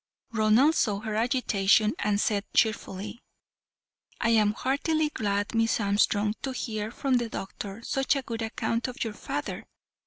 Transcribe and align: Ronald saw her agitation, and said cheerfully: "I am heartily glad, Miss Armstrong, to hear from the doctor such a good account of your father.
Ronald 0.31 0.73
saw 0.73 1.01
her 1.01 1.13
agitation, 1.13 1.93
and 1.99 2.19
said 2.19 2.43
cheerfully: 2.55 3.19
"I 4.19 4.29
am 4.29 4.53
heartily 4.53 5.09
glad, 5.09 5.53
Miss 5.53 5.79
Armstrong, 5.79 6.33
to 6.41 6.53
hear 6.53 6.89
from 6.89 7.17
the 7.17 7.29
doctor 7.29 7.83
such 7.83 8.15
a 8.15 8.23
good 8.23 8.41
account 8.41 8.87
of 8.87 9.03
your 9.03 9.13
father. 9.13 9.67